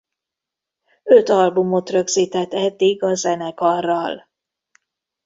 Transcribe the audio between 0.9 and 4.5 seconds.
Öt albumot rögzített eddig a zenekarral.